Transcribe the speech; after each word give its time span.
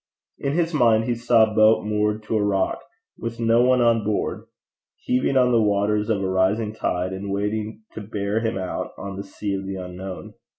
In 0.39 0.53
his 0.53 0.73
mind 0.73 1.03
he 1.03 1.13
saw 1.13 1.43
a 1.43 1.53
boat 1.53 1.85
moored 1.85 2.23
to 2.23 2.35
a 2.35 2.41
rock, 2.43 2.81
with 3.19 3.39
no 3.39 3.61
one 3.61 3.81
on 3.81 4.03
board, 4.03 4.45
heaving 4.97 5.37
on 5.37 5.51
the 5.51 5.61
waters 5.61 6.09
of 6.09 6.23
a 6.23 6.27
rising 6.27 6.73
tide, 6.73 7.13
and 7.13 7.29
waiting 7.29 7.83
to 7.93 8.01
bear 8.01 8.39
him 8.39 8.57
out 8.57 8.93
on 8.97 9.15
the 9.15 9.23
sea 9.23 9.53
of 9.53 9.67
the 9.67 9.75
unknown. 9.75 10.33